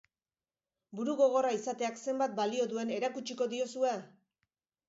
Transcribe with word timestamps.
Burugogorra 0.99 1.51
izateak 1.57 2.01
zenbat 2.05 2.35
balio 2.41 2.65
duen 2.75 2.95
erakutsiko 2.99 3.49
diozue? 3.55 3.93